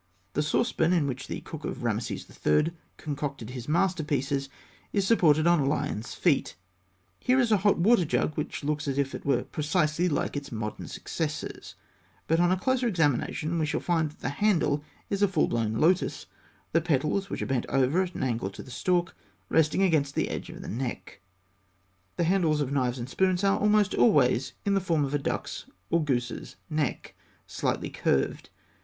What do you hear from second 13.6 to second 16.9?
shall find that the handle is a full blown lotus, the